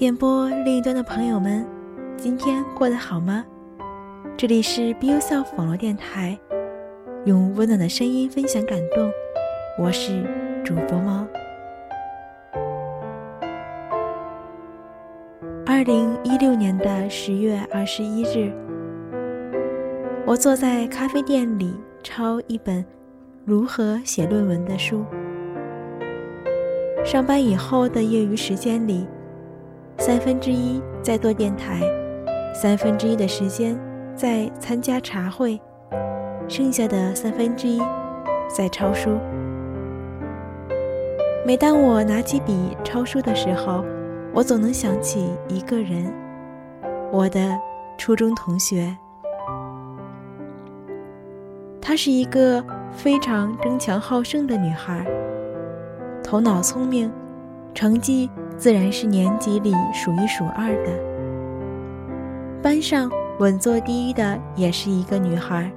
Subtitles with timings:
[0.00, 1.62] 电波另一端的朋友们，
[2.16, 3.44] 今天过得好吗？
[4.34, 6.38] 这里是 Be Yourself 网络电台，
[7.26, 9.12] 用温暖的声音分享感动。
[9.78, 10.24] 我是
[10.64, 11.26] 主播猫。
[15.66, 18.50] 二零一六年的十月二十一日，
[20.24, 22.82] 我坐在咖啡店里抄一本
[23.44, 25.04] 如何写论文的书。
[27.04, 29.06] 上班以后的业余时间里。
[30.00, 31.82] 三分之一在做电台，
[32.54, 33.78] 三分之一的时间
[34.16, 35.60] 在参加茶会，
[36.48, 37.82] 剩下的三分之一
[38.48, 39.10] 在抄书。
[41.44, 43.84] 每当我拿起笔抄书的时候，
[44.32, 46.10] 我总能想起一个人，
[47.12, 47.54] 我的
[47.98, 48.96] 初中同学。
[51.78, 55.06] 她是一个非常争强好胜的女孩，
[56.24, 57.12] 头脑聪明，
[57.74, 58.30] 成绩。
[58.60, 60.92] 自然是年级里数一数二的。
[62.62, 65.72] 班上稳坐第一的也是一个女孩。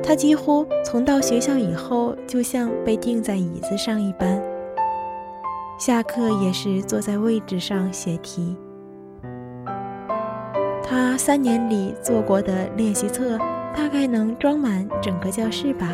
[0.00, 4.40] 她几乎从到学校以后，就像被钉在椅子上一般。
[5.76, 8.56] 下课也是坐在位置上写题。
[10.80, 13.36] 她三年里做过的练习册，
[13.74, 15.88] 大概能装满整个教室吧。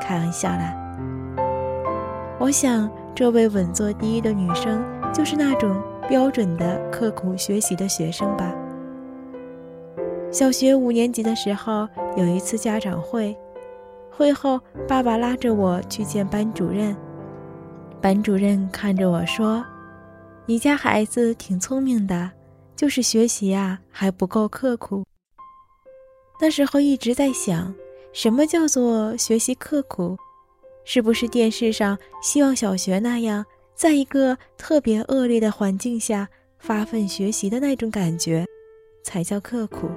[0.00, 0.74] 开玩笑啦。
[2.38, 2.90] 我想。
[3.14, 8.54] 这位稳坐第一的女生，就是那种标准的刻苦学习的学生吧。
[10.30, 13.36] 小学五年级的时候，有一次家长会，
[14.10, 16.96] 会后爸爸拉着我去见班主任。
[18.00, 19.62] 班主任看着我说
[20.46, 22.30] ：“你家孩子挺聪明的，
[22.74, 25.04] 就是学习啊还不够刻苦。”
[26.40, 27.74] 那时候一直在想，
[28.12, 30.16] 什么叫做学习刻苦？
[30.92, 36.28] 是不是电视上希望小学那样，在一个特别恶劣的环境下
[36.58, 38.44] 发奋学习的那种感觉，
[39.04, 39.88] 才叫刻苦？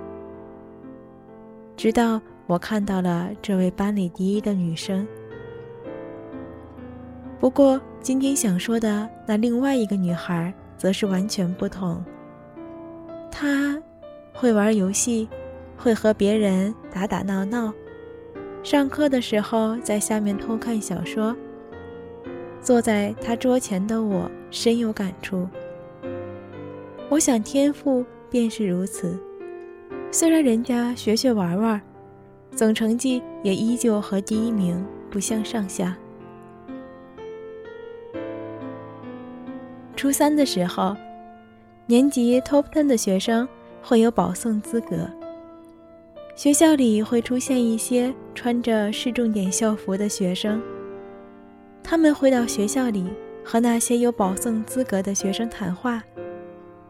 [1.76, 5.08] 直到我看到了这位班里第一的女生。
[7.40, 12.06] 不过今天想说的那另外一个女孩，则是完全不同。
[13.32, 13.82] 她
[14.32, 15.28] 会玩游戏，
[15.76, 17.74] 会和别人打打闹闹。
[18.64, 21.36] 上课的时候，在下面偷看小说。
[22.62, 25.46] 坐在他桌前的我深有感触。
[27.10, 29.20] 我想天赋便是如此，
[30.12, 31.82] 虽然人家学学玩玩，
[32.56, 34.82] 总成绩也依旧和第一名
[35.12, 35.98] 不相上下。
[39.98, 40.96] 初三的时候，
[41.86, 43.46] 年级 top ten 的学生
[43.82, 45.06] 会有保送资格。
[46.36, 50.60] 学校里会出现一些穿着市重点校服的学生，
[51.84, 53.06] 他们会到学校里
[53.46, 56.04] 和那些有保送资格的学生谈话，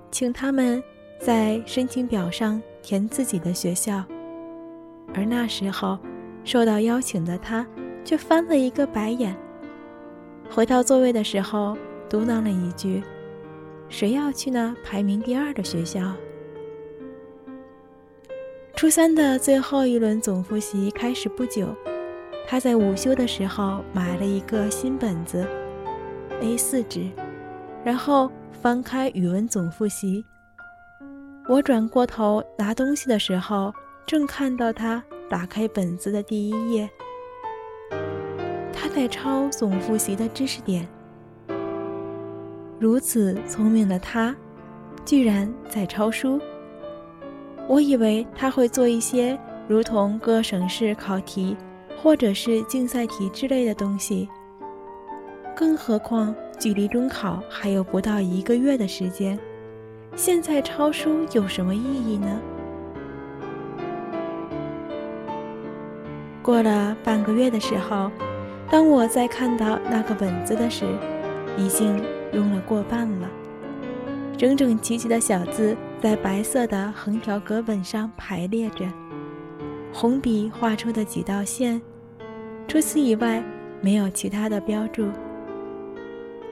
[0.09, 0.81] 请他们
[1.19, 4.01] 在申请表上填自己的学校。
[5.13, 5.99] 而那时候，
[6.45, 7.67] 受到邀请的他
[8.05, 9.35] 却翻了一个白眼，
[10.49, 11.77] 回到座位的时候
[12.09, 13.03] 嘟囔了一句
[13.89, 16.13] ：“谁要去那排名第二的学校？”
[18.83, 21.73] 初三的最后一轮总复习开始不久，
[22.45, 25.47] 他在午休的时候买了一个新本子
[26.41, 27.09] ，A4 纸，
[27.85, 30.25] 然后翻开语文总复习。
[31.47, 33.73] 我转过头拿东西的时候，
[34.05, 36.89] 正看到他打开本子的第一页，
[38.73, 40.85] 他在抄总复习的知识点。
[42.79, 44.35] 如此聪明的他，
[45.05, 46.37] 居然在抄书。
[47.67, 49.37] 我以为他会做一些
[49.67, 51.55] 如同各省市考题，
[52.01, 54.27] 或者是竞赛题之类的东西。
[55.55, 59.39] 更何况距离中考还有不到一个月的时间，
[60.15, 62.41] 现在抄书有什么意义呢？
[66.41, 68.11] 过了半个月的时候，
[68.69, 70.85] 当我再看到那个本子的时，
[71.57, 72.03] 已经
[72.33, 73.29] 用了过半了。
[74.37, 78.85] 整整齐齐的小字在白色的横条格本上排列着，
[79.93, 81.81] 红笔画出的几道线，
[82.67, 83.41] 除此以外
[83.79, 85.07] 没有其他的标注。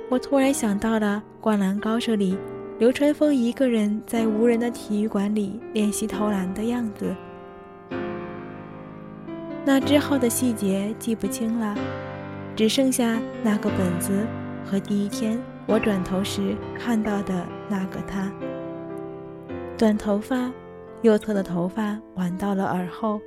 [0.10, 2.38] 我突然想到了《灌篮高手》里
[2.80, 7.14] 流川枫一个人在无人的体育馆里练习投篮的样子。
[9.66, 11.76] 那之后的细节记不清了，
[12.56, 14.26] 只剩下那个本子
[14.64, 15.38] 和第一天。
[15.68, 18.32] 我转头时看到的那个他，
[19.82, 20.52] 短头发，
[21.02, 23.20] 右侧的头发挽到了耳后，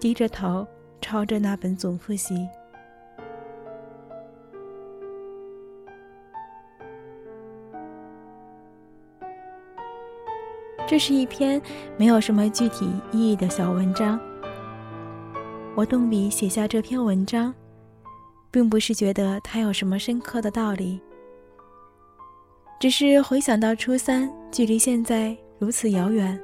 [0.00, 0.66] 低着头
[1.00, 2.48] 抄着那本总复习。
[10.84, 11.62] 这是一篇
[11.96, 14.18] 没有什么具体意义的小文章。
[15.76, 17.54] 我动笔写下这篇文章，
[18.50, 21.00] 并不是觉得它有什么深刻的道理，
[22.80, 26.38] 只是回想到初三，距离现在如此遥远，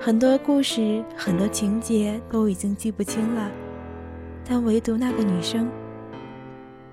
[0.00, 3.50] 很多故事、很多情节都已经记不清了，
[4.44, 5.70] 但唯独那个女生，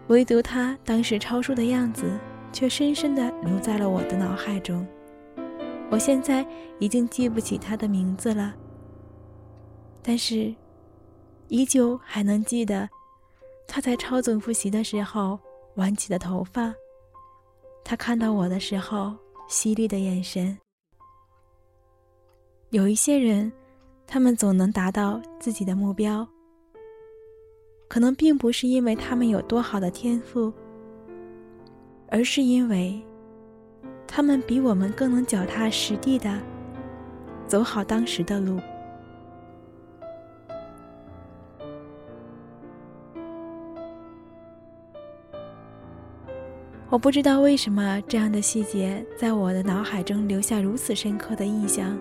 [0.07, 2.19] 唯独她当时抄书的样子，
[2.51, 4.85] 却深深的留在了我的脑海中。
[5.89, 6.45] 我现在
[6.79, 8.53] 已经记不起她的名字了，
[10.01, 10.53] 但是。
[11.53, 12.87] 依旧还能记得，
[13.67, 15.37] 他在抄总复习的时候
[15.75, 16.73] 挽起的头发，
[17.83, 19.13] 他看到我的时候
[19.51, 20.57] 犀利的眼神。
[22.69, 23.51] 有一些人，
[24.07, 26.25] 他们总能达到自己的目标，
[27.89, 30.53] 可能并不是因为他们有多好的天赋，
[32.07, 32.97] 而是因为，
[34.07, 36.41] 他们比我们更能脚踏实地的
[37.45, 38.57] 走好当时的路。
[46.91, 51.97] 我不知道为什么这样的细节在我的脑海中留下如此深刻的印象，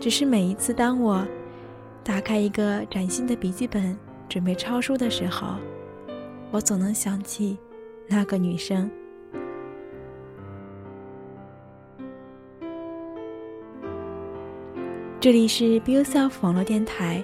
[0.00, 1.22] 只是每一次当我
[2.02, 3.94] 打开一个崭新的笔记本
[4.30, 5.56] 准备抄书的时候，
[6.50, 7.58] 我总能想起
[8.08, 8.90] 那个女生。
[15.20, 17.22] 这里是 Be Yourself 网络电台，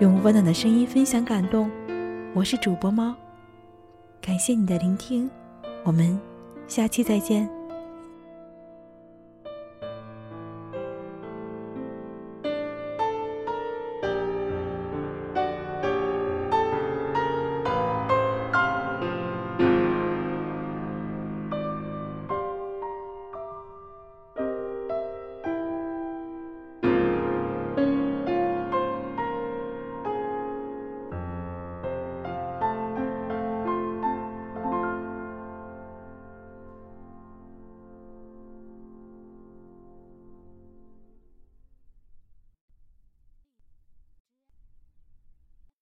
[0.00, 1.70] 用温暖的声音分享感动，
[2.34, 3.14] 我是主播猫，
[4.20, 5.30] 感谢你的聆听，
[5.84, 6.27] 我们。
[6.68, 7.57] 下期再见。